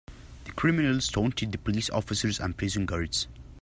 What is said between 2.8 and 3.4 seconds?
guards.